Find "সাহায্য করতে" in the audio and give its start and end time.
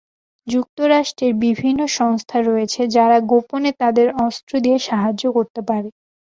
4.87-5.61